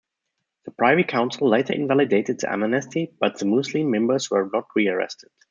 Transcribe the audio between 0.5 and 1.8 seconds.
The Privy Council later